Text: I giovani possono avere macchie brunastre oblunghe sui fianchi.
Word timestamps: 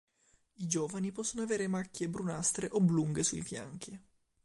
I 0.55 0.65
giovani 0.67 1.11
possono 1.11 1.43
avere 1.43 1.67
macchie 1.67 2.09
brunastre 2.09 2.67
oblunghe 2.71 3.21
sui 3.21 3.41
fianchi. 3.43 4.01